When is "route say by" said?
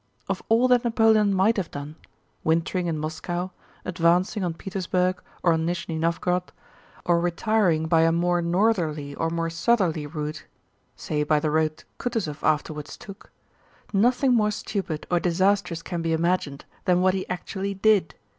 10.07-11.39